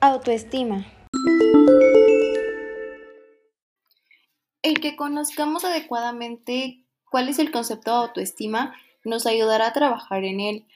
Autoestima. 0.00 0.86
El 4.62 4.78
que 4.80 4.94
conozcamos 4.94 5.64
adecuadamente 5.64 6.84
cuál 7.10 7.28
es 7.28 7.40
el 7.40 7.50
concepto 7.50 7.90
de 7.90 7.96
autoestima 8.06 8.76
nos 9.04 9.26
ayudará 9.26 9.66
a 9.66 9.72
trabajar 9.72 10.22
en 10.22 10.38
él. 10.38 10.66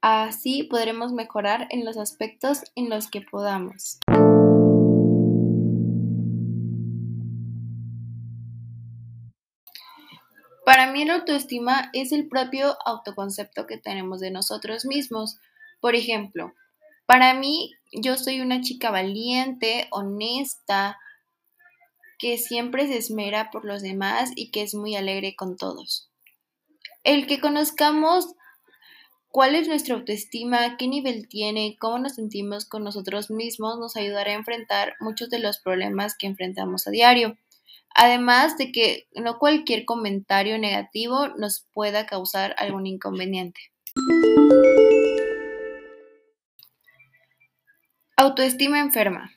Así 0.00 0.64
podremos 0.64 1.12
mejorar 1.12 1.68
en 1.70 1.84
los 1.84 1.96
aspectos 1.96 2.64
en 2.74 2.90
los 2.90 3.08
que 3.08 3.20
podamos. 3.20 4.00
Para 10.64 10.90
mí 10.90 11.04
la 11.04 11.14
autoestima 11.14 11.90
es 11.92 12.10
el 12.10 12.28
propio 12.28 12.76
autoconcepto 12.84 13.68
que 13.68 13.78
tenemos 13.78 14.18
de 14.18 14.32
nosotros 14.32 14.84
mismos. 14.86 15.38
Por 15.80 15.94
ejemplo, 15.94 16.52
para 17.06 17.34
mí 17.34 17.72
yo 17.92 18.16
soy 18.16 18.40
una 18.40 18.60
chica 18.60 18.90
valiente, 18.90 19.86
honesta, 19.90 20.98
que 22.18 22.38
siempre 22.38 22.86
se 22.86 22.96
esmera 22.96 23.50
por 23.50 23.64
los 23.64 23.82
demás 23.82 24.30
y 24.34 24.50
que 24.50 24.62
es 24.62 24.74
muy 24.74 24.96
alegre 24.96 25.34
con 25.36 25.56
todos. 25.56 26.10
El 27.04 27.26
que 27.26 27.40
conozcamos 27.40 28.34
cuál 29.30 29.54
es 29.54 29.68
nuestra 29.68 29.94
autoestima, 29.94 30.76
qué 30.76 30.88
nivel 30.88 31.28
tiene, 31.28 31.76
cómo 31.78 31.98
nos 31.98 32.14
sentimos 32.14 32.64
con 32.64 32.82
nosotros 32.84 33.30
mismos, 33.30 33.78
nos 33.78 33.96
ayudará 33.96 34.32
a 34.32 34.36
enfrentar 34.36 34.94
muchos 34.98 35.28
de 35.30 35.38
los 35.38 35.58
problemas 35.58 36.16
que 36.18 36.26
enfrentamos 36.26 36.86
a 36.86 36.90
diario. 36.90 37.36
Además 37.94 38.58
de 38.58 38.72
que 38.72 39.08
no 39.14 39.38
cualquier 39.38 39.84
comentario 39.84 40.58
negativo 40.58 41.28
nos 41.28 41.66
pueda 41.72 42.06
causar 42.06 42.54
algún 42.58 42.86
inconveniente. 42.86 43.60
Autoestima 48.26 48.80
enferma. 48.80 49.30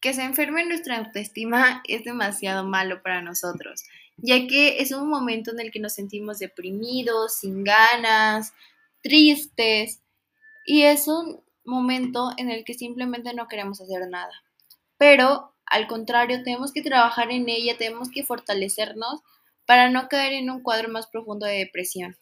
Que 0.00 0.14
se 0.14 0.22
enferme 0.22 0.64
nuestra 0.64 0.98
autoestima 0.98 1.82
es 1.88 2.04
demasiado 2.04 2.64
malo 2.64 3.02
para 3.02 3.20
nosotros, 3.20 3.82
ya 4.18 4.46
que 4.46 4.80
es 4.80 4.92
un 4.92 5.08
momento 5.08 5.50
en 5.50 5.58
el 5.58 5.72
que 5.72 5.80
nos 5.80 5.94
sentimos 5.94 6.38
deprimidos, 6.38 7.38
sin 7.40 7.64
ganas, 7.64 8.52
tristes, 9.02 10.00
y 10.64 10.82
es 10.82 11.08
un 11.08 11.42
momento 11.64 12.30
en 12.36 12.48
el 12.48 12.64
que 12.64 12.74
simplemente 12.74 13.34
no 13.34 13.48
queremos 13.48 13.80
hacer 13.80 14.08
nada. 14.08 14.44
Pero, 14.96 15.52
al 15.64 15.88
contrario, 15.88 16.44
tenemos 16.44 16.72
que 16.72 16.82
trabajar 16.82 17.32
en 17.32 17.48
ella, 17.48 17.76
tenemos 17.76 18.12
que 18.12 18.24
fortalecernos 18.24 19.22
para 19.66 19.90
no 19.90 20.06
caer 20.06 20.34
en 20.34 20.50
un 20.50 20.62
cuadro 20.62 20.88
más 20.88 21.08
profundo 21.08 21.46
de 21.46 21.58
depresión. 21.58 22.16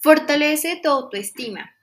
Fortalece 0.00 0.80
tu 0.80 0.90
autoestima. 0.90 1.74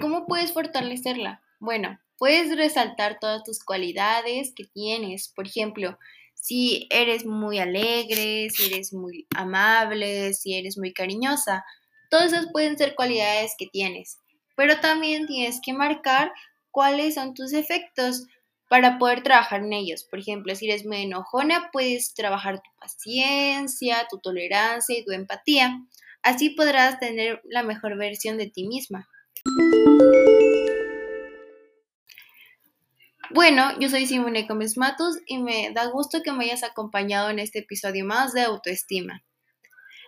¿Cómo 0.00 0.26
puedes 0.26 0.52
fortalecerla? 0.52 1.42
Bueno, 1.60 1.98
puedes 2.16 2.56
resaltar 2.56 3.18
todas 3.20 3.44
tus 3.44 3.62
cualidades 3.62 4.54
que 4.56 4.64
tienes. 4.64 5.28
Por 5.28 5.46
ejemplo, 5.46 5.98
si 6.34 6.86
eres 6.88 7.26
muy 7.26 7.58
alegre, 7.58 8.48
si 8.48 8.72
eres 8.72 8.94
muy 8.94 9.26
amable, 9.36 10.32
si 10.32 10.54
eres 10.54 10.78
muy 10.78 10.94
cariñosa. 10.94 11.62
Todas 12.08 12.32
esas 12.32 12.46
pueden 12.52 12.78
ser 12.78 12.94
cualidades 12.94 13.54
que 13.58 13.66
tienes. 13.66 14.16
Pero 14.56 14.80
también 14.80 15.26
tienes 15.26 15.60
que 15.62 15.74
marcar 15.74 16.32
cuáles 16.70 17.16
son 17.16 17.34
tus 17.34 17.52
efectos 17.52 18.26
para 18.70 18.96
poder 18.96 19.22
trabajar 19.22 19.60
en 19.60 19.74
ellos. 19.74 20.04
Por 20.04 20.20
ejemplo, 20.20 20.54
si 20.54 20.70
eres 20.70 20.86
muy 20.86 21.02
enojona, 21.02 21.68
puedes 21.70 22.14
trabajar 22.14 22.62
tu 22.62 22.70
paciencia, 22.80 24.06
tu 24.10 24.18
tolerancia 24.20 24.98
y 24.98 25.04
tu 25.04 25.12
empatía. 25.12 25.82
Así 26.22 26.50
podrás 26.50 26.98
tener 26.98 27.40
la 27.44 27.62
mejor 27.62 27.96
versión 27.96 28.38
de 28.38 28.50
ti 28.50 28.66
misma. 28.66 29.08
Bueno, 33.30 33.78
yo 33.78 33.90
soy 33.90 34.06
Simone 34.06 34.46
Gómez 34.46 34.74
y 35.26 35.38
me 35.38 35.70
da 35.72 35.86
gusto 35.86 36.22
que 36.22 36.32
me 36.32 36.46
hayas 36.46 36.62
acompañado 36.62 37.28
en 37.28 37.38
este 37.38 37.58
episodio 37.60 38.04
más 38.04 38.32
de 38.32 38.42
autoestima. 38.42 39.22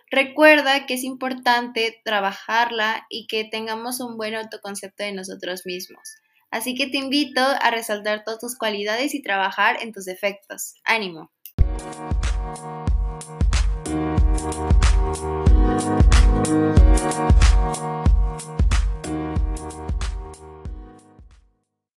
Recuerda 0.09 0.85
que 0.85 0.95
es 0.95 1.03
importante 1.03 2.01
trabajarla 2.03 3.05
y 3.09 3.27
que 3.27 3.45
tengamos 3.45 3.99
un 4.01 4.17
buen 4.17 4.35
autoconcepto 4.35 5.03
de 5.03 5.13
nosotros 5.13 5.65
mismos. 5.65 6.17
Así 6.49 6.75
que 6.75 6.87
te 6.87 6.97
invito 6.97 7.41
a 7.41 7.71
resaltar 7.71 8.23
todas 8.25 8.41
tus 8.41 8.57
cualidades 8.57 9.15
y 9.15 9.21
trabajar 9.21 9.77
en 9.81 9.93
tus 9.93 10.03
defectos. 10.03 10.73
¡Ánimo! 10.83 11.31